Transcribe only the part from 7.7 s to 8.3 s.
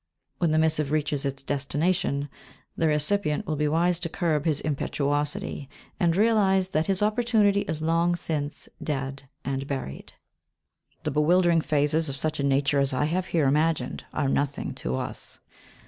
long